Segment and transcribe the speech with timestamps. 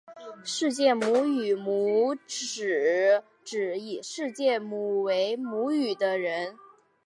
[0.43, 6.57] 世界语母语者指以世界语为母语的人。